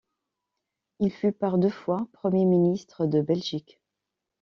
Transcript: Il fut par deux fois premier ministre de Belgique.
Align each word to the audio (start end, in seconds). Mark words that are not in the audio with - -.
Il 0.99 1.11
fut 1.11 1.31
par 1.31 1.59
deux 1.59 1.69
fois 1.69 2.07
premier 2.11 2.43
ministre 2.45 3.05
de 3.05 3.21
Belgique. 3.21 3.79